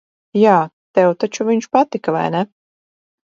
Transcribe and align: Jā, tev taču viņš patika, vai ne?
Jā, 0.43 0.53
tev 0.99 1.13
taču 1.23 1.47
viņš 1.51 1.67
patika, 1.77 2.17
vai 2.17 2.25
ne? 2.37 2.43